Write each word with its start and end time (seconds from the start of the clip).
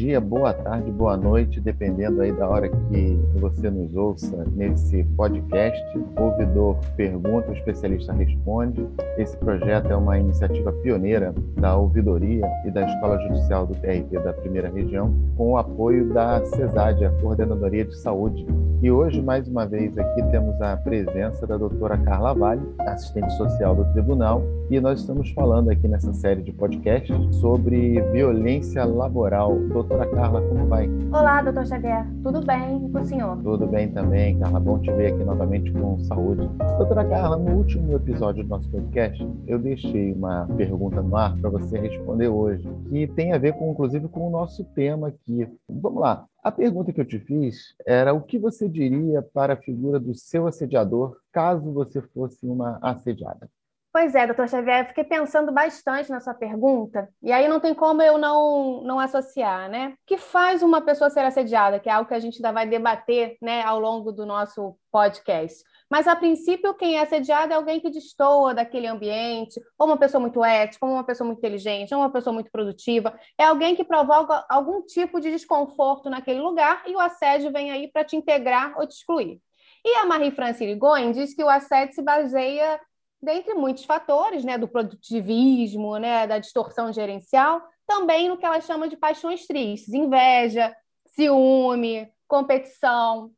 dia, 0.00 0.18
boa 0.18 0.54
tarde, 0.54 0.90
boa 0.90 1.14
noite, 1.14 1.60
dependendo 1.60 2.22
aí 2.22 2.32
da 2.32 2.48
hora 2.48 2.70
que 2.70 3.18
você 3.34 3.68
nos 3.68 3.94
ouça 3.94 4.46
nesse 4.52 5.04
podcast. 5.14 5.78
Ouvidor 6.16 6.78
pergunta, 6.96 7.50
o 7.50 7.52
especialista 7.52 8.10
responde. 8.14 8.88
Esse 9.18 9.36
projeto 9.36 9.90
é 9.90 9.96
uma 9.96 10.18
iniciativa 10.18 10.72
pioneira 10.72 11.34
da 11.58 11.76
ouvidoria 11.76 12.50
e 12.64 12.70
da 12.70 12.86
Escola 12.86 13.20
Judicial 13.28 13.66
do 13.66 13.74
TRT 13.74 14.18
da 14.24 14.32
Primeira 14.32 14.70
Região, 14.70 15.14
com 15.36 15.52
o 15.52 15.58
apoio 15.58 16.08
da 16.14 16.42
CESAD, 16.46 17.04
a 17.04 17.10
Coordenadoria 17.20 17.84
de 17.84 17.94
Saúde. 17.98 18.46
E 18.82 18.90
hoje, 18.90 19.20
mais 19.20 19.46
uma 19.46 19.66
vez, 19.66 19.98
aqui 19.98 20.22
temos 20.30 20.58
a 20.62 20.74
presença 20.74 21.46
da 21.46 21.58
doutora 21.58 21.98
Carla 21.98 22.32
Vale, 22.32 22.62
assistente 22.78 23.30
social 23.34 23.76
do 23.76 23.84
Tribunal, 23.92 24.42
e 24.70 24.80
nós 24.80 25.00
estamos 25.00 25.30
falando 25.32 25.68
aqui 25.68 25.86
nessa 25.86 26.14
série 26.14 26.40
de 26.40 26.50
podcasts 26.50 27.14
sobre 27.36 28.00
violência 28.10 28.82
laboral. 28.86 29.54
Doutora 29.68 30.06
Carla, 30.06 30.40
como 30.48 30.66
vai? 30.66 30.88
Olá, 31.12 31.42
doutor 31.42 31.66
Xavier. 31.66 32.06
Tudo 32.22 32.42
bem 32.46 32.90
com 32.90 33.00
o 33.00 33.04
senhor? 33.04 33.36
Tudo 33.42 33.66
bem 33.66 33.90
também, 33.90 34.38
Carla. 34.38 34.58
Bom 34.58 34.78
te 34.78 34.90
ver 34.92 35.12
aqui 35.12 35.24
novamente 35.24 35.70
com 35.72 35.98
saúde. 35.98 36.48
Doutora 36.78 37.04
Carla, 37.04 37.36
no 37.36 37.58
último 37.58 37.94
episódio 37.94 38.42
do 38.42 38.48
nosso 38.48 38.70
podcast, 38.70 39.28
eu 39.46 39.58
deixei 39.58 40.14
uma 40.14 40.48
pergunta 40.56 41.02
no 41.02 41.14
ar 41.16 41.36
para 41.36 41.50
você 41.50 41.78
responder 41.78 42.28
hoje, 42.28 42.66
que 42.88 43.06
tem 43.08 43.34
a 43.34 43.38
ver, 43.38 43.52
com, 43.52 43.72
inclusive, 43.72 44.08
com 44.08 44.26
o 44.26 44.30
nosso 44.30 44.64
tema 44.74 45.08
aqui. 45.08 45.46
Vamos 45.68 46.00
lá. 46.00 46.24
A 46.42 46.50
pergunta 46.50 46.90
que 46.90 47.00
eu 47.00 47.04
te 47.04 47.18
fiz 47.18 47.74
era 47.86 48.14
o 48.14 48.22
que 48.22 48.38
você 48.38 48.66
diria 48.66 49.20
para 49.20 49.52
a 49.52 49.56
figura 49.56 50.00
do 50.00 50.14
seu 50.14 50.46
assediador 50.46 51.18
caso 51.30 51.70
você 51.70 52.00
fosse 52.00 52.46
uma 52.46 52.78
assediada? 52.82 53.50
Pois 53.92 54.14
é, 54.14 54.24
doutor 54.24 54.48
Xavier, 54.48 54.86
fiquei 54.86 55.02
pensando 55.02 55.50
bastante 55.50 56.12
nessa 56.12 56.32
pergunta, 56.32 57.08
e 57.20 57.32
aí 57.32 57.48
não 57.48 57.58
tem 57.58 57.74
como 57.74 58.00
eu 58.00 58.16
não, 58.18 58.84
não 58.84 59.00
associar, 59.00 59.68
né? 59.68 59.88
O 59.88 60.06
que 60.06 60.16
faz 60.16 60.62
uma 60.62 60.80
pessoa 60.80 61.10
ser 61.10 61.20
assediada, 61.20 61.80
que 61.80 61.88
é 61.88 61.92
algo 61.92 62.08
que 62.08 62.14
a 62.14 62.20
gente 62.20 62.36
ainda 62.36 62.52
vai 62.52 62.68
debater 62.68 63.36
né, 63.42 63.62
ao 63.62 63.80
longo 63.80 64.12
do 64.12 64.24
nosso 64.24 64.76
podcast. 64.92 65.64
Mas, 65.90 66.06
a 66.06 66.14
princípio, 66.14 66.72
quem 66.74 66.96
é 66.96 67.00
assediado 67.00 67.52
é 67.52 67.56
alguém 67.56 67.80
que 67.80 67.90
destoa 67.90 68.54
daquele 68.54 68.86
ambiente, 68.86 69.60
ou 69.76 69.88
uma 69.88 69.98
pessoa 69.98 70.20
muito 70.20 70.44
ética, 70.44 70.86
ou 70.86 70.92
uma 70.92 71.04
pessoa 71.04 71.26
muito 71.26 71.38
inteligente, 71.38 71.92
ou 71.92 72.00
uma 72.00 72.12
pessoa 72.12 72.32
muito 72.32 72.50
produtiva. 72.50 73.18
É 73.36 73.44
alguém 73.44 73.74
que 73.74 73.82
provoca 73.82 74.46
algum 74.48 74.82
tipo 74.82 75.20
de 75.20 75.30
desconforto 75.30 76.08
naquele 76.08 76.40
lugar, 76.40 76.84
e 76.86 76.94
o 76.94 77.00
assédio 77.00 77.50
vem 77.50 77.72
aí 77.72 77.90
para 77.90 78.04
te 78.04 78.14
integrar 78.14 78.78
ou 78.78 78.86
te 78.86 78.92
excluir. 78.92 79.40
E 79.84 79.96
a 79.96 80.06
Marie-France 80.06 80.64
Rigoyen 80.64 81.10
diz 81.10 81.34
que 81.34 81.42
o 81.42 81.48
assédio 81.48 81.94
se 81.94 82.02
baseia 82.02 82.80
dentre 83.20 83.54
muitos 83.54 83.84
fatores, 83.84 84.44
né, 84.44 84.56
do 84.56 84.68
produtivismo, 84.68 85.98
né, 85.98 86.26
da 86.26 86.38
distorção 86.38 86.92
gerencial, 86.92 87.60
também 87.86 88.28
no 88.28 88.38
que 88.38 88.46
ela 88.46 88.60
chama 88.60 88.88
de 88.88 88.96
paixões 88.96 89.46
tristes, 89.46 89.92
inveja, 89.92 90.74
ciúme, 91.06 92.08
competição. 92.28 93.30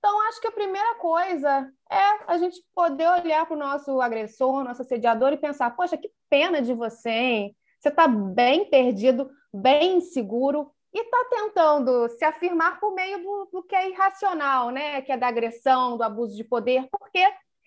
Então, 0.00 0.28
acho 0.28 0.40
que 0.40 0.46
a 0.48 0.52
primeira 0.52 0.94
coisa 0.94 1.70
é 1.90 2.24
a 2.26 2.38
gente 2.38 2.58
poder 2.74 3.06
olhar 3.06 3.44
para 3.44 3.54
o 3.54 3.58
nosso 3.58 4.00
agressor, 4.00 4.64
nosso 4.64 4.80
assediador 4.80 5.30
e 5.32 5.36
pensar: 5.36 5.76
poxa, 5.76 5.98
que 5.98 6.10
pena 6.28 6.62
de 6.62 6.72
você, 6.72 7.10
hein? 7.10 7.56
Você 7.78 7.90
está 7.90 8.08
bem 8.08 8.64
perdido, 8.64 9.30
bem 9.52 9.98
inseguro 9.98 10.72
e 10.92 11.00
está 11.00 11.26
tentando 11.30 12.08
se 12.08 12.24
afirmar 12.24 12.80
por 12.80 12.94
meio 12.94 13.22
do, 13.22 13.48
do, 13.52 13.62
que 13.62 13.76
é 13.76 13.90
irracional, 13.90 14.70
né? 14.70 15.02
Que 15.02 15.12
é 15.12 15.18
da 15.18 15.28
agressão, 15.28 15.98
do 15.98 16.02
abuso 16.02 16.34
de 16.34 16.44
poder, 16.44 16.88
porque 16.90 17.22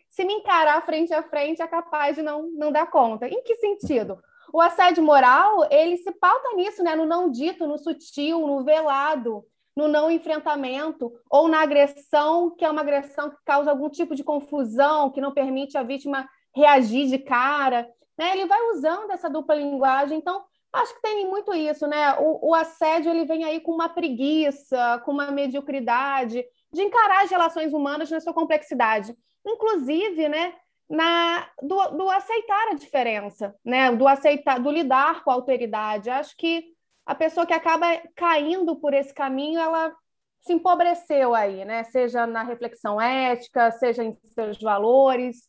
se 0.10 0.26
me 0.26 0.34
encarar 0.34 0.84
frente 0.86 1.14
a 1.14 1.22
frente, 1.22 1.62
é 1.62 1.68
capaz 1.68 2.16
de 2.16 2.24
não, 2.24 2.50
não 2.52 2.72
dar 2.72 2.90
conta. 2.90 3.28
Em 3.28 3.44
que 3.44 3.56
sentido? 3.56 4.20
O 4.52 4.60
assédio 4.60 5.04
moral, 5.04 5.68
ele 5.72 5.98
se 5.98 6.12
pauta 6.12 6.56
nisso, 6.56 6.84
né? 6.84 6.96
no 6.96 7.06
não 7.06 7.30
dito, 7.30 7.68
no 7.68 7.78
sutil, 7.78 8.46
no 8.46 8.64
velado, 8.64 9.46
no 9.76 9.88
não 9.88 10.12
enfrentamento, 10.12 11.12
ou 11.30 11.48
na 11.48 11.62
agressão, 11.62 12.52
que 12.52 12.64
é 12.64 12.70
uma 12.70 12.82
agressão 12.82 13.30
que 13.30 13.38
causa 13.46 13.72
algum 13.72 13.90
tipo 13.90 14.16
de 14.16 14.24
confusão, 14.24 15.10
que 15.10 15.22
não 15.22 15.34
permite 15.34 15.78
a 15.78 15.84
vítima 15.84 16.28
reagir 16.56 17.08
de 17.08 17.18
cara. 17.18 17.90
Né? 18.18 18.34
Ele 18.34 18.46
vai 18.46 18.62
usando 18.72 19.12
essa 19.12 19.30
dupla 19.30 19.56
linguagem. 19.56 20.18
Então, 20.18 20.44
acho 20.72 20.94
que 20.96 21.02
tem 21.02 21.28
muito 21.28 21.54
isso, 21.54 21.88
né? 21.88 22.16
O, 22.20 22.50
o 22.50 22.56
assédio 22.56 23.12
ele 23.12 23.26
vem 23.26 23.44
aí 23.44 23.60
com 23.60 23.72
uma 23.72 23.90
preguiça, 23.90 25.02
com 25.04 25.12
uma 25.12 25.32
mediocridade, 25.32 26.44
de 26.72 26.82
encarar 26.82 27.24
as 27.24 27.32
relações 27.32 27.74
humanas 27.74 28.10
na 28.12 28.20
sua 28.20 28.34
complexidade 28.34 29.16
inclusive, 29.46 30.30
né, 30.30 30.54
na, 30.90 31.48
do, 31.62 31.98
do, 31.98 32.10
aceitar 32.10 32.70
a 32.70 32.76
diferença, 32.76 33.56
né, 33.64 33.92
do 33.92 34.08
aceitar, 34.08 34.60
do 34.60 34.72
lidar 34.72 35.24
com 35.24 35.32
a 35.32 35.34
alteridade. 35.34 36.10
Acho 36.10 36.36
que 36.38 36.73
a 37.06 37.16
pessoa 37.16 37.46
que 37.46 37.54
acaba 37.54 37.88
caindo 38.16 38.76
por 38.76 38.94
esse 38.94 39.14
caminho, 39.14 39.60
ela 39.60 39.94
se 40.42 40.54
empobreceu 40.54 41.34
aí, 41.34 41.64
né, 41.64 41.84
seja 41.86 42.28
na 42.28 42.44
reflexão 42.44 43.00
ética, 43.00 43.72
seja 43.72 44.04
em 44.04 44.14
seus 44.34 44.60
valores. 44.60 45.48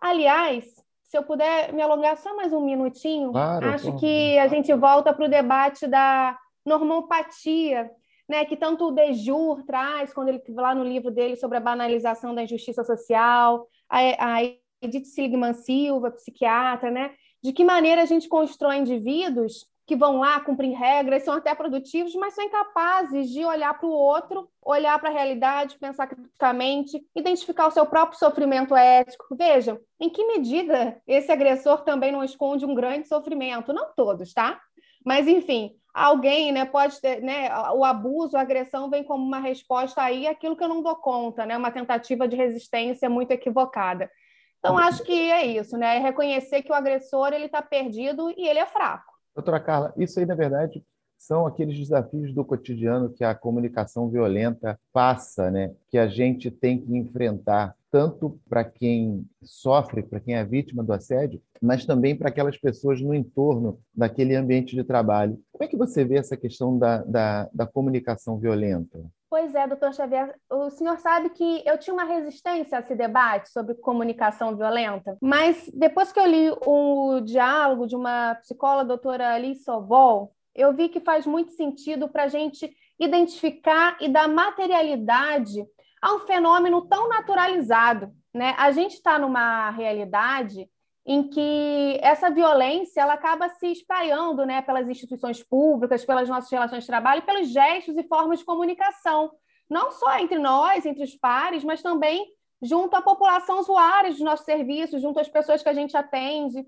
Aliás, 0.00 0.64
se 1.02 1.16
eu 1.18 1.22
puder 1.22 1.72
me 1.72 1.82
alongar 1.82 2.16
só 2.16 2.34
mais 2.34 2.52
um 2.52 2.64
minutinho, 2.64 3.30
claro, 3.32 3.68
acho 3.70 3.98
que 3.98 4.38
a 4.38 4.48
gente 4.48 4.72
volta 4.74 5.12
para 5.12 5.26
o 5.26 5.30
debate 5.30 5.86
da 5.86 6.38
normopatia, 6.64 7.90
né, 8.26 8.44
que 8.46 8.56
tanto 8.56 8.86
o 8.86 8.90
Dejur 8.90 9.62
traz, 9.64 10.14
quando 10.14 10.28
ele 10.28 10.42
lá 10.48 10.74
no 10.74 10.84
livro 10.84 11.10
dele 11.10 11.36
sobre 11.36 11.58
a 11.58 11.60
banalização 11.60 12.34
da 12.34 12.42
injustiça 12.42 12.82
social, 12.84 13.68
a, 13.88 13.98
a 13.98 14.42
Edith 14.80 15.04
Seligman 15.04 15.52
Silva, 15.52 16.10
psiquiatra, 16.10 16.90
né, 16.90 17.14
de 17.42 17.52
que 17.52 17.64
maneira 17.64 18.02
a 18.02 18.06
gente 18.06 18.28
constrói 18.28 18.76
indivíduos 18.76 19.66
que 19.92 19.96
vão 19.96 20.20
lá 20.20 20.40
cumprir 20.40 20.72
regras, 20.72 21.22
são 21.22 21.34
até 21.34 21.54
produtivos, 21.54 22.14
mas 22.14 22.32
são 22.32 22.42
incapazes 22.42 23.28
de 23.28 23.44
olhar 23.44 23.78
para 23.78 23.86
o 23.86 23.92
outro, 23.92 24.48
olhar 24.64 24.98
para 24.98 25.10
a 25.10 25.12
realidade, 25.12 25.78
pensar 25.78 26.06
criticamente, 26.06 27.06
identificar 27.14 27.66
o 27.66 27.70
seu 27.70 27.84
próprio 27.84 28.18
sofrimento 28.18 28.74
ético. 28.74 29.36
Vejam, 29.36 29.78
em 30.00 30.08
que 30.08 30.24
medida 30.24 30.98
esse 31.06 31.30
agressor 31.30 31.82
também 31.82 32.10
não 32.10 32.24
esconde 32.24 32.64
um 32.64 32.74
grande 32.74 33.06
sofrimento? 33.06 33.70
Não 33.74 33.92
todos, 33.94 34.32
tá? 34.32 34.58
Mas, 35.04 35.28
enfim, 35.28 35.72
alguém, 35.92 36.52
né, 36.52 36.64
pode 36.64 36.98
ter, 36.98 37.20
né, 37.20 37.50
o 37.72 37.84
abuso, 37.84 38.38
a 38.38 38.40
agressão 38.40 38.88
vem 38.88 39.04
como 39.04 39.22
uma 39.22 39.40
resposta 39.40 40.00
aí 40.00 40.26
aquilo 40.26 40.56
que 40.56 40.64
eu 40.64 40.68
não 40.68 40.82
dou 40.82 40.96
conta, 40.96 41.44
né, 41.44 41.54
uma 41.54 41.70
tentativa 41.70 42.26
de 42.26 42.34
resistência 42.34 43.10
muito 43.10 43.30
equivocada. 43.30 44.10
Então 44.58 44.78
acho 44.78 45.02
que 45.02 45.12
é 45.12 45.44
isso, 45.44 45.76
né, 45.76 45.96
é 45.96 45.98
reconhecer 45.98 46.62
que 46.62 46.72
o 46.72 46.74
agressor 46.74 47.34
ele 47.34 47.46
está 47.46 47.60
perdido 47.60 48.30
e 48.30 48.48
ele 48.48 48.60
é 48.60 48.66
fraco. 48.66 49.11
Doutora 49.34 49.60
Carla, 49.60 49.94
isso 49.96 50.18
aí 50.18 50.26
na 50.26 50.34
verdade 50.34 50.84
são 51.16 51.46
aqueles 51.46 51.78
desafios 51.78 52.34
do 52.34 52.44
cotidiano 52.44 53.08
que 53.08 53.22
a 53.22 53.34
comunicação 53.34 54.10
violenta 54.10 54.78
passa, 54.92 55.50
né, 55.50 55.72
que 55.88 55.96
a 55.96 56.08
gente 56.08 56.50
tem 56.50 56.80
que 56.80 56.96
enfrentar 56.96 57.76
tanto 57.92 58.40
para 58.48 58.64
quem 58.64 59.24
sofre, 59.42 60.02
para 60.02 60.18
quem 60.18 60.34
é 60.34 60.44
vítima 60.44 60.82
do 60.82 60.92
assédio, 60.92 61.40
mas 61.60 61.84
também 61.84 62.16
para 62.16 62.28
aquelas 62.28 62.56
pessoas 62.56 63.00
no 63.00 63.14
entorno 63.14 63.78
daquele 63.94 64.34
ambiente 64.34 64.74
de 64.74 64.82
trabalho. 64.82 65.38
Como 65.52 65.62
é 65.62 65.68
que 65.68 65.76
você 65.76 66.02
vê 66.04 66.16
essa 66.16 66.36
questão 66.36 66.76
da, 66.76 67.02
da, 67.04 67.48
da 67.52 67.66
comunicação 67.66 68.38
violenta? 68.38 68.98
Pois 69.42 69.56
é, 69.56 69.66
doutor 69.66 69.92
Xavier, 69.92 70.36
o 70.48 70.70
senhor 70.70 70.96
sabe 70.98 71.28
que 71.30 71.64
eu 71.66 71.76
tinha 71.76 71.92
uma 71.92 72.04
resistência 72.04 72.78
a 72.78 72.80
esse 72.80 72.94
debate 72.94 73.50
sobre 73.50 73.74
comunicação 73.74 74.56
violenta, 74.56 75.18
mas 75.20 75.68
depois 75.74 76.12
que 76.12 76.20
eu 76.20 76.26
li 76.26 76.48
o 76.64 77.20
diálogo 77.22 77.88
de 77.88 77.96
uma 77.96 78.36
psicóloga, 78.36 78.84
doutora 78.84 79.34
Alice 79.34 79.64
Sobol, 79.64 80.32
eu 80.54 80.72
vi 80.72 80.88
que 80.88 81.00
faz 81.00 81.26
muito 81.26 81.50
sentido 81.50 82.08
para 82.08 82.22
a 82.22 82.28
gente 82.28 82.72
identificar 83.00 83.96
e 84.00 84.08
dar 84.08 84.28
materialidade 84.28 85.66
a 86.00 86.14
um 86.14 86.20
fenômeno 86.20 86.82
tão 86.82 87.08
naturalizado. 87.08 88.12
Né? 88.32 88.54
A 88.56 88.70
gente 88.70 88.92
está 88.92 89.18
numa 89.18 89.70
realidade 89.70 90.70
em 91.04 91.28
que 91.28 91.98
essa 92.00 92.30
violência 92.30 93.00
ela 93.00 93.14
acaba 93.14 93.48
se 93.48 93.66
espraiando 93.66 94.46
né, 94.46 94.62
pelas 94.62 94.88
instituições 94.88 95.42
públicas, 95.42 96.04
pelas 96.04 96.28
nossas 96.28 96.50
relações 96.50 96.84
de 96.84 96.86
trabalho, 96.86 97.22
pelos 97.22 97.48
gestos 97.48 97.96
e 97.96 98.04
formas 98.04 98.38
de 98.38 98.44
comunicação, 98.44 99.32
não 99.68 99.90
só 99.90 100.18
entre 100.18 100.38
nós, 100.38 100.86
entre 100.86 101.02
os 101.02 101.16
pares, 101.16 101.64
mas 101.64 101.82
também 101.82 102.26
junto 102.60 102.94
à 102.94 103.02
população 103.02 103.58
usuária 103.58 104.10
dos 104.10 104.20
nossos 104.20 104.44
serviços, 104.44 105.02
junto 105.02 105.18
às 105.18 105.28
pessoas 105.28 105.62
que 105.62 105.68
a 105.68 105.74
gente 105.74 105.96
atende. 105.96 106.64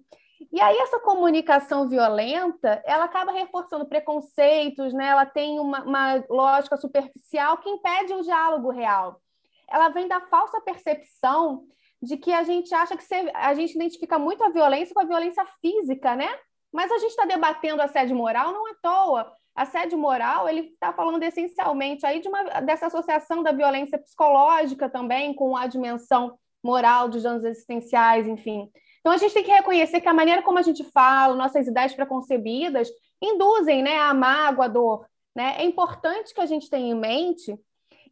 E 0.52 0.60
aí 0.60 0.76
essa 0.78 0.98
comunicação 0.98 1.88
violenta, 1.88 2.82
ela 2.84 3.04
acaba 3.04 3.30
reforçando 3.30 3.86
preconceitos, 3.86 4.92
né? 4.92 5.06
ela 5.06 5.24
tem 5.24 5.60
uma, 5.60 5.84
uma 5.84 6.24
lógica 6.28 6.76
superficial 6.76 7.58
que 7.58 7.70
impede 7.70 8.12
o 8.12 8.22
diálogo 8.22 8.70
real 8.70 9.20
ela 9.68 9.88
vem 9.88 10.06
da 10.06 10.20
falsa 10.20 10.60
percepção 10.60 11.66
de 12.04 12.16
que 12.16 12.32
a 12.32 12.42
gente 12.42 12.74
acha 12.74 12.96
que 12.96 13.04
a 13.34 13.54
gente 13.54 13.74
identifica 13.74 14.18
muito 14.18 14.44
a 14.44 14.50
violência 14.50 14.94
com 14.94 15.00
a 15.00 15.06
violência 15.06 15.44
física, 15.60 16.14
né? 16.14 16.28
Mas 16.72 16.90
a 16.90 16.98
gente 16.98 17.10
está 17.10 17.24
debatendo 17.24 17.82
assédio 17.82 18.16
moral 18.16 18.52
não 18.52 18.66
à 18.66 18.74
toa. 18.82 19.32
Assédio 19.54 19.96
moral, 19.96 20.48
ele 20.48 20.72
está 20.72 20.92
falando 20.92 21.22
essencialmente 21.22 22.04
aí 22.04 22.20
de 22.20 22.28
uma, 22.28 22.42
dessa 22.60 22.86
associação 22.86 23.42
da 23.42 23.52
violência 23.52 23.96
psicológica 23.98 24.88
também 24.88 25.32
com 25.32 25.56
a 25.56 25.66
dimensão 25.68 26.36
moral 26.62 27.08
dos 27.08 27.22
danos 27.22 27.44
existenciais, 27.44 28.26
enfim. 28.26 28.68
Então 29.00 29.12
a 29.12 29.16
gente 29.16 29.34
tem 29.34 29.44
que 29.44 29.52
reconhecer 29.52 30.00
que 30.00 30.08
a 30.08 30.14
maneira 30.14 30.42
como 30.42 30.58
a 30.58 30.62
gente 30.62 30.82
fala, 30.82 31.36
nossas 31.36 31.68
ideias 31.68 31.94
preconcebidas, 31.94 32.88
induzem 33.22 33.82
né, 33.82 33.98
a 33.98 34.12
mágoa, 34.12 34.64
a 34.64 34.68
dor. 34.68 35.06
né? 35.36 35.56
É 35.58 35.64
importante 35.64 36.34
que 36.34 36.40
a 36.40 36.46
gente 36.46 36.68
tenha 36.68 36.92
em 36.92 36.98
mente. 36.98 37.56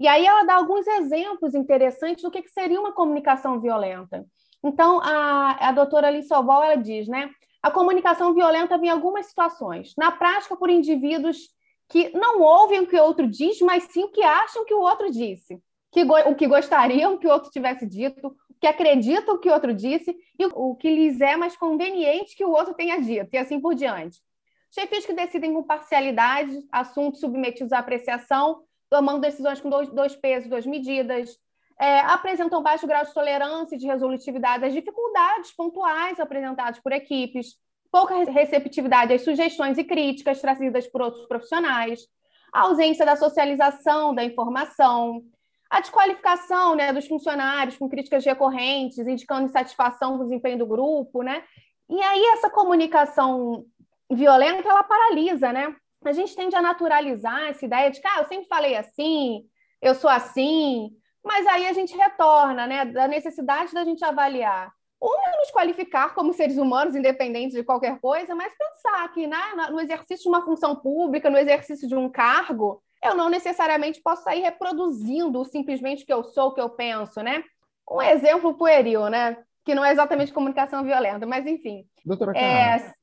E 0.02 0.08
aí 0.08 0.26
ela 0.26 0.42
dá 0.42 0.56
alguns 0.56 0.84
exemplos 0.84 1.54
interessantes 1.54 2.24
do 2.24 2.30
que, 2.30 2.42
que 2.42 2.50
seria 2.50 2.80
uma 2.80 2.90
comunicação 2.90 3.60
violenta. 3.60 4.26
Então, 4.60 5.00
a, 5.00 5.68
a 5.68 5.70
doutora 5.70 6.10
Obol, 6.32 6.64
ela 6.64 6.74
diz, 6.74 7.06
né? 7.06 7.30
A 7.62 7.70
comunicação 7.70 8.34
violenta 8.34 8.76
vem 8.76 8.88
em 8.88 8.92
algumas 8.92 9.26
situações. 9.26 9.92
Na 9.96 10.10
prática, 10.10 10.56
por 10.56 10.68
indivíduos 10.68 11.38
que 11.88 12.10
não 12.18 12.40
ouvem 12.40 12.80
o 12.80 12.86
que 12.88 12.96
o 12.96 13.04
outro 13.04 13.28
diz, 13.28 13.60
mas 13.60 13.84
sim 13.84 14.02
o 14.02 14.08
que 14.10 14.24
acham 14.24 14.64
que 14.64 14.74
o 14.74 14.80
outro 14.80 15.08
disse. 15.08 15.62
Que, 15.92 16.02
o 16.02 16.34
que 16.34 16.48
gostariam 16.48 17.16
que 17.16 17.28
o 17.28 17.30
outro 17.30 17.52
tivesse 17.52 17.86
dito, 17.86 18.26
o 18.26 18.54
que 18.60 18.66
acreditam 18.66 19.38
que 19.38 19.48
o 19.48 19.52
outro 19.52 19.72
disse 19.72 20.16
e 20.36 20.46
o 20.46 20.74
que 20.74 20.90
lhes 20.90 21.20
é 21.20 21.36
mais 21.36 21.56
conveniente 21.56 22.34
que 22.34 22.44
o 22.44 22.50
outro 22.50 22.74
tenha 22.74 23.00
dito, 23.00 23.28
e 23.32 23.38
assim 23.38 23.60
por 23.60 23.72
diante. 23.72 24.18
Chefes 24.74 25.06
que 25.06 25.12
decidem 25.12 25.52
com 25.52 25.62
parcialidade 25.62 26.58
assuntos 26.72 27.20
submetidos 27.20 27.72
à 27.72 27.78
apreciação, 27.78 28.64
tomando 28.92 29.22
decisões 29.22 29.58
com 29.58 29.70
dois, 29.70 29.88
dois 29.88 30.14
pesos, 30.14 30.50
duas 30.50 30.66
medidas, 30.66 31.38
é, 31.80 32.00
apresentam 32.00 32.62
baixo 32.62 32.86
grau 32.86 33.02
de 33.02 33.14
tolerância 33.14 33.74
e 33.74 33.78
de 33.78 33.86
resolutividade 33.86 34.66
às 34.66 34.74
dificuldades 34.74 35.50
pontuais 35.50 36.20
apresentadas 36.20 36.78
por 36.78 36.92
equipes, 36.92 37.56
pouca 37.90 38.14
receptividade 38.30 39.14
às 39.14 39.22
sugestões 39.22 39.78
e 39.78 39.84
críticas 39.84 40.42
trazidas 40.42 40.86
por 40.86 41.00
outros 41.00 41.24
profissionais, 41.24 42.06
a 42.52 42.60
ausência 42.60 43.06
da 43.06 43.16
socialização 43.16 44.14
da 44.14 44.22
informação, 44.22 45.22
a 45.70 45.80
desqualificação 45.80 46.74
né, 46.74 46.92
dos 46.92 47.06
funcionários 47.06 47.78
com 47.78 47.88
críticas 47.88 48.22
recorrentes, 48.26 48.98
indicando 48.98 49.46
insatisfação 49.46 50.18
com 50.18 50.24
o 50.24 50.28
desempenho 50.28 50.58
do 50.58 50.66
grupo, 50.66 51.22
né? 51.22 51.42
E 51.88 51.98
aí 52.02 52.22
essa 52.34 52.50
comunicação 52.50 53.64
violenta, 54.10 54.68
ela 54.68 54.84
paralisa, 54.84 55.50
né? 55.50 55.74
A 56.04 56.12
gente 56.12 56.34
tende 56.34 56.56
a 56.56 56.62
naturalizar 56.62 57.48
essa 57.48 57.64
ideia 57.64 57.90
de 57.90 58.00
que 58.00 58.06
ah, 58.06 58.20
eu 58.20 58.26
sempre 58.26 58.46
falei 58.46 58.76
assim, 58.76 59.44
eu 59.80 59.94
sou 59.94 60.10
assim, 60.10 60.90
mas 61.24 61.46
aí 61.46 61.66
a 61.66 61.72
gente 61.72 61.96
retorna, 61.96 62.66
né, 62.66 62.84
da 62.84 63.06
necessidade 63.06 63.72
da 63.72 63.84
gente 63.84 64.04
avaliar 64.04 64.72
uma, 65.02 65.36
nos 65.36 65.50
qualificar 65.50 66.14
como 66.14 66.32
seres 66.32 66.56
humanos, 66.56 66.94
independentes 66.94 67.56
de 67.56 67.64
qualquer 67.64 68.00
coisa, 68.00 68.36
mas 68.36 68.54
pensar 68.56 69.12
que 69.12 69.26
né, 69.26 69.36
no 69.70 69.80
exercício 69.80 70.22
de 70.22 70.28
uma 70.28 70.44
função 70.44 70.76
pública, 70.76 71.28
no 71.28 71.36
exercício 71.36 71.88
de 71.88 71.96
um 71.96 72.08
cargo, 72.08 72.80
eu 73.02 73.16
não 73.16 73.28
necessariamente 73.28 74.00
posso 74.00 74.22
sair 74.22 74.42
reproduzindo 74.42 75.44
simplesmente 75.44 76.04
o 76.04 76.06
que 76.06 76.12
eu 76.12 76.22
sou, 76.22 76.48
o 76.48 76.54
que 76.54 76.60
eu 76.60 76.70
penso, 76.70 77.20
né? 77.20 77.42
Um 77.90 78.00
exemplo 78.00 78.54
pueril, 78.54 79.08
né? 79.08 79.36
Que 79.64 79.74
não 79.74 79.84
é 79.84 79.90
exatamente 79.90 80.32
comunicação 80.32 80.84
violenta, 80.84 81.26
mas 81.26 81.44
enfim. 81.46 81.84
Doutora 82.04 82.38
é, 82.38 82.94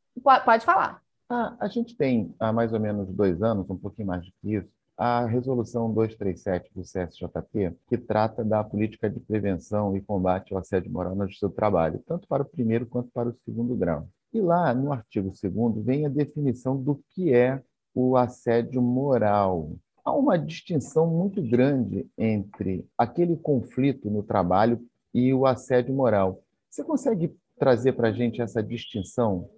Pode 0.45 0.63
falar. 0.63 1.01
Ah, 1.29 1.55
a 1.59 1.67
gente 1.67 1.95
tem 1.95 2.33
há 2.39 2.51
mais 2.51 2.73
ou 2.73 2.79
menos 2.79 3.07
dois 3.13 3.43
anos, 3.43 3.69
um 3.69 3.77
pouquinho 3.77 4.07
mais 4.07 4.25
do 4.25 4.31
que 4.41 4.55
isso, 4.55 4.67
a 4.97 5.25
resolução 5.25 5.93
237 5.93 6.71
do 6.73 6.81
CSJP, 6.81 7.77
que 7.87 7.97
trata 7.97 8.43
da 8.43 8.63
política 8.63 9.07
de 9.07 9.19
prevenção 9.19 9.95
e 9.95 10.01
combate 10.01 10.53
ao 10.53 10.59
assédio 10.59 10.91
moral 10.91 11.15
no 11.15 11.27
do 11.27 11.49
trabalho, 11.51 12.03
tanto 12.05 12.27
para 12.27 12.41
o 12.41 12.45
primeiro 12.45 12.87
quanto 12.87 13.09
para 13.11 13.29
o 13.29 13.37
segundo 13.45 13.75
grau. 13.75 14.09
E 14.33 14.41
lá, 14.41 14.73
no 14.73 14.91
artigo 14.91 15.31
2 15.31 15.85
vem 15.85 16.05
a 16.05 16.09
definição 16.09 16.75
do 16.75 17.01
que 17.11 17.33
é 17.33 17.61
o 17.93 18.17
assédio 18.17 18.81
moral. 18.81 19.71
Há 20.03 20.11
uma 20.11 20.37
distinção 20.37 21.05
muito 21.07 21.41
grande 21.41 22.07
entre 22.17 22.85
aquele 22.97 23.37
conflito 23.37 24.09
no 24.09 24.23
trabalho 24.23 24.81
e 25.13 25.33
o 25.33 25.45
assédio 25.45 25.93
moral. 25.93 26.41
Você 26.69 26.83
consegue 26.83 27.35
trazer 27.57 27.93
para 27.93 28.09
a 28.09 28.11
gente 28.11 28.41
essa 28.41 28.63
distinção? 28.63 29.49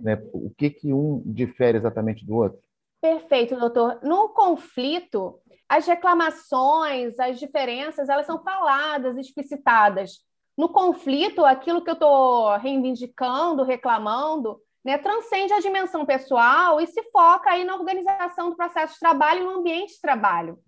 Né? 0.00 0.20
O 0.32 0.50
que, 0.56 0.70
que 0.70 0.92
um 0.92 1.22
difere 1.24 1.78
exatamente 1.78 2.24
do 2.24 2.36
outro? 2.36 2.58
Perfeito, 3.00 3.56
doutor. 3.56 3.98
No 4.02 4.28
conflito, 4.30 5.40
as 5.68 5.86
reclamações, 5.86 7.18
as 7.18 7.38
diferenças, 7.38 8.08
elas 8.08 8.26
são 8.26 8.42
faladas, 8.42 9.16
explicitadas. 9.16 10.18
No 10.56 10.68
conflito, 10.68 11.44
aquilo 11.44 11.82
que 11.82 11.88
eu 11.88 11.94
estou 11.94 12.56
reivindicando, 12.58 13.62
reclamando, 13.62 14.60
né, 14.84 14.98
transcende 14.98 15.52
a 15.52 15.60
dimensão 15.60 16.04
pessoal 16.04 16.80
e 16.80 16.86
se 16.86 17.02
foca 17.10 17.50
aí 17.50 17.64
na 17.64 17.74
organização 17.74 18.50
do 18.50 18.56
processo 18.56 18.94
de 18.94 19.00
trabalho 19.00 19.42
e 19.42 19.44
no 19.44 19.60
ambiente 19.60 19.94
de 19.94 20.00
trabalho. 20.00 20.58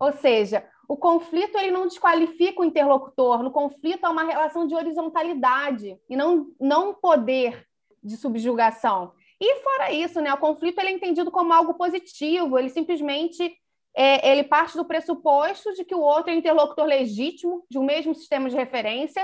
Ou 0.00 0.12
seja, 0.12 0.66
o 0.88 0.96
conflito 0.96 1.58
ele 1.58 1.70
não 1.70 1.86
desqualifica 1.86 2.60
o 2.60 2.64
interlocutor, 2.64 3.42
no 3.42 3.50
conflito 3.50 4.04
há 4.04 4.10
uma 4.10 4.24
relação 4.24 4.66
de 4.66 4.74
horizontalidade 4.74 5.98
e 6.08 6.16
não, 6.16 6.46
não 6.58 6.94
poder 6.94 7.67
de 8.02 8.16
subjugação. 8.16 9.12
E 9.40 9.62
fora 9.62 9.92
isso, 9.92 10.20
né, 10.20 10.32
o 10.32 10.38
conflito 10.38 10.78
ele 10.78 10.88
é 10.88 10.92
entendido 10.92 11.30
como 11.30 11.52
algo 11.52 11.74
positivo, 11.74 12.58
ele 12.58 12.68
simplesmente 12.68 13.56
é, 13.94 14.30
ele 14.30 14.44
parte 14.44 14.76
do 14.76 14.84
pressuposto 14.84 15.72
de 15.74 15.84
que 15.84 15.94
o 15.94 16.00
outro 16.00 16.30
é 16.30 16.34
interlocutor 16.34 16.84
legítimo 16.84 17.64
de 17.70 17.78
um 17.78 17.84
mesmo 17.84 18.14
sistema 18.14 18.48
de 18.48 18.56
referência 18.56 19.22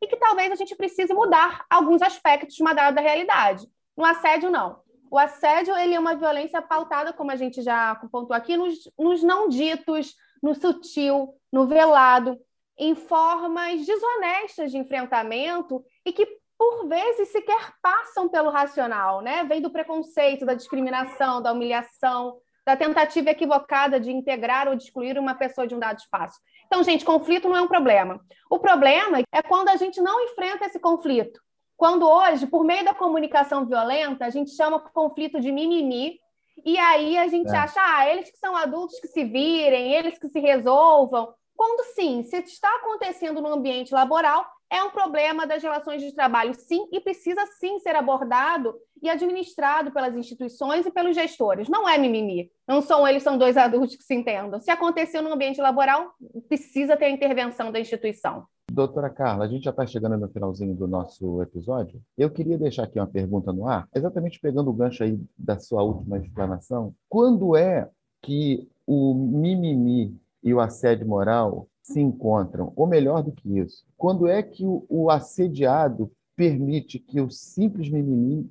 e 0.00 0.06
que 0.06 0.16
talvez 0.16 0.50
a 0.50 0.54
gente 0.54 0.74
precise 0.74 1.12
mudar 1.12 1.64
alguns 1.68 2.00
aspectos 2.00 2.56
de 2.56 2.62
uma 2.62 2.72
dada 2.72 3.00
realidade. 3.00 3.66
No 3.96 4.04
assédio, 4.04 4.50
não. 4.50 4.80
O 5.10 5.18
assédio 5.18 5.76
ele 5.76 5.94
é 5.94 6.00
uma 6.00 6.14
violência 6.14 6.62
pautada, 6.62 7.12
como 7.12 7.30
a 7.30 7.36
gente 7.36 7.60
já 7.62 7.94
pontuou 8.10 8.32
aqui, 8.32 8.56
nos, 8.56 8.90
nos 8.98 9.22
não 9.22 9.48
ditos, 9.48 10.14
no 10.42 10.54
sutil, 10.54 11.34
no 11.52 11.66
velado, 11.66 12.38
em 12.78 12.94
formas 12.94 13.84
desonestas 13.84 14.70
de 14.70 14.78
enfrentamento 14.78 15.84
e 16.06 16.12
que 16.12 16.39
por 16.60 16.86
vezes 16.86 17.30
sequer 17.30 17.72
passam 17.80 18.28
pelo 18.28 18.50
racional, 18.50 19.22
né? 19.22 19.44
Vem 19.44 19.62
do 19.62 19.70
preconceito, 19.70 20.44
da 20.44 20.52
discriminação, 20.52 21.40
da 21.40 21.54
humilhação, 21.54 22.36
da 22.66 22.76
tentativa 22.76 23.30
equivocada 23.30 23.98
de 23.98 24.12
integrar 24.12 24.68
ou 24.68 24.74
de 24.74 24.82
excluir 24.82 25.18
uma 25.18 25.34
pessoa 25.34 25.66
de 25.66 25.74
um 25.74 25.78
dado 25.78 26.00
espaço. 26.00 26.38
Então, 26.66 26.82
gente, 26.82 27.02
conflito 27.02 27.48
não 27.48 27.56
é 27.56 27.62
um 27.62 27.66
problema. 27.66 28.20
O 28.50 28.58
problema 28.58 29.22
é 29.32 29.40
quando 29.40 29.70
a 29.70 29.76
gente 29.76 30.02
não 30.02 30.20
enfrenta 30.20 30.66
esse 30.66 30.78
conflito. 30.78 31.40
Quando 31.78 32.06
hoje, 32.06 32.46
por 32.46 32.62
meio 32.62 32.84
da 32.84 32.92
comunicação 32.92 33.64
violenta, 33.64 34.26
a 34.26 34.30
gente 34.30 34.50
chama 34.50 34.76
o 34.76 34.80
conflito 34.80 35.40
de 35.40 35.50
mimimi, 35.50 36.20
e 36.62 36.78
aí 36.78 37.16
a 37.16 37.26
gente 37.26 37.48
é. 37.48 37.56
acha, 37.56 37.80
ah, 37.82 38.06
eles 38.06 38.30
que 38.30 38.36
são 38.36 38.54
adultos 38.54 39.00
que 39.00 39.08
se 39.08 39.24
virem, 39.24 39.94
eles 39.94 40.18
que 40.18 40.28
se 40.28 40.38
resolvam. 40.38 41.32
Quando 41.56 41.94
sim, 41.94 42.22
se 42.22 42.36
está 42.36 42.68
acontecendo 42.76 43.40
no 43.40 43.48
ambiente 43.48 43.94
laboral, 43.94 44.44
é 44.70 44.82
um 44.84 44.90
problema 44.90 45.46
das 45.46 45.62
relações 45.62 46.00
de 46.00 46.14
trabalho, 46.14 46.54
sim, 46.54 46.86
e 46.92 47.00
precisa 47.00 47.44
sim 47.58 47.78
ser 47.80 47.96
abordado 47.96 48.74
e 49.02 49.10
administrado 49.10 49.90
pelas 49.90 50.14
instituições 50.14 50.86
e 50.86 50.90
pelos 50.90 51.16
gestores. 51.16 51.68
Não 51.68 51.88
é 51.88 51.98
mimimi. 51.98 52.50
Não 52.68 52.80
são 52.80 53.06
eles, 53.06 53.22
são 53.22 53.36
dois 53.36 53.56
adultos 53.56 53.96
que 53.96 54.04
se 54.04 54.14
entendam. 54.14 54.60
Se 54.60 54.70
aconteceu 54.70 55.22
no 55.22 55.32
ambiente 55.32 55.60
laboral, 55.60 56.12
precisa 56.48 56.96
ter 56.96 57.06
a 57.06 57.10
intervenção 57.10 57.72
da 57.72 57.80
instituição. 57.80 58.46
Doutora 58.70 59.10
Carla, 59.10 59.46
a 59.46 59.48
gente 59.48 59.64
já 59.64 59.70
está 59.70 59.84
chegando 59.84 60.16
no 60.16 60.28
finalzinho 60.28 60.74
do 60.76 60.86
nosso 60.86 61.42
episódio. 61.42 62.00
Eu 62.16 62.30
queria 62.30 62.56
deixar 62.56 62.84
aqui 62.84 63.00
uma 63.00 63.06
pergunta 63.06 63.52
no 63.52 63.66
ar, 63.66 63.88
exatamente 63.92 64.38
pegando 64.38 64.70
o 64.70 64.72
gancho 64.72 65.02
aí 65.02 65.18
da 65.36 65.58
sua 65.58 65.82
última 65.82 66.18
explanação. 66.18 66.94
Quando 67.08 67.56
é 67.56 67.88
que 68.22 68.68
o 68.86 69.12
mimimi 69.14 70.16
e 70.42 70.54
o 70.54 70.60
assédio 70.60 71.06
moral 71.06 71.66
se 71.92 72.00
encontram, 72.00 72.72
ou 72.76 72.86
melhor 72.86 73.22
do 73.22 73.32
que 73.32 73.58
isso, 73.58 73.84
quando 73.96 74.28
é 74.28 74.42
que 74.42 74.64
o, 74.64 74.84
o 74.88 75.10
assediado 75.10 76.10
permite 76.36 76.98
que 76.98 77.20
o 77.20 77.30
simples 77.30 77.90
mimimi 77.90 78.50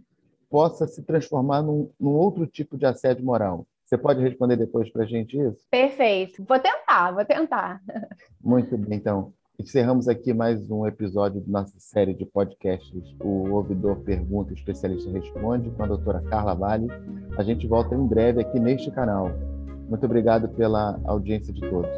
possa 0.50 0.88
se 0.88 1.02
transformar 1.04 1.62
num, 1.62 1.90
num 2.00 2.12
outro 2.12 2.46
tipo 2.46 2.78
de 2.78 2.86
assédio 2.86 3.26
moral? 3.26 3.66
Você 3.86 3.98
pode 3.98 4.22
responder 4.22 4.56
depois 4.56 4.92
para 4.92 5.04
a 5.04 5.08
gente 5.08 5.36
isso? 5.36 5.66
Perfeito. 5.72 6.44
Vou 6.44 6.60
tentar, 6.60 7.12
vou 7.12 7.26
tentar. 7.26 7.82
Muito 8.44 8.78
bem, 8.78 9.00
então. 9.00 9.34
Encerramos 9.58 10.08
aqui 10.08 10.34
mais 10.34 10.70
um 10.70 10.86
episódio 10.86 11.42
da 11.42 11.60
nossa 11.60 11.74
série 11.80 12.14
de 12.14 12.26
podcasts. 12.26 13.16
O 13.20 13.50
Ouvidor 13.50 13.98
Pergunta, 14.02 14.52
o 14.52 14.54
Especialista 14.54 15.12
Responde, 15.12 15.72
com 15.72 15.84
a 15.84 15.88
doutora 15.88 16.22
Carla 16.22 16.54
Vale. 16.54 16.88
A 17.38 17.44
gente 17.44 17.68
volta 17.68 17.96
em 17.96 18.08
breve 18.08 18.42
aqui 18.42 18.60
neste 18.60 18.92
canal. 18.92 19.32
Muito 19.90 20.06
obrigado 20.06 20.48
pela 20.50 20.98
audiência 21.04 21.52
de 21.52 21.62
todos. 21.62 21.90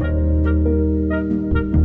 Música 0.00 1.79